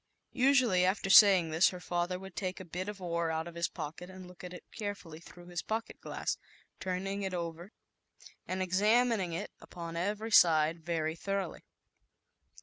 [0.33, 3.29] Usu ally, after saying this, her father w r ould take a bit of ore
[3.29, 6.37] out of his pocket and look at it carefully through his pocket glass,
[6.79, 7.71] turning it over,
[8.47, 11.65] and examining it upon every side very thoroughly.